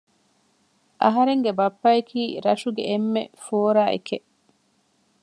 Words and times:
އަހަރެންގެ 1.01 1.51
ބައްޕައަކީ 1.59 2.21
ރަށުގެ 2.45 2.83
އެންމެ 2.89 3.23
ފޯރާއެކެއް 3.45 4.27